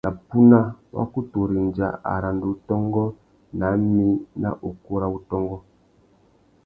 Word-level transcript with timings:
Na 0.05 0.11
puna, 0.27 0.59
wa 0.95 1.05
kutu 1.13 1.37
rendza 1.51 1.87
aranda-utôngô 2.13 3.05
ná 3.59 3.67
mí 3.93 4.07
nà 4.41 4.49
ukú 4.69 4.93
râ 5.01 5.07
wutôngô. 5.13 5.57